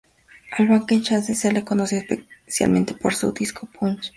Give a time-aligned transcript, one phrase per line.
[0.57, 4.09] Al Bank Exchange se le conoció especialmente por su pisco punch.